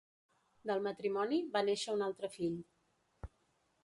[0.69, 2.57] Del matrimoni va néixer un altre fill.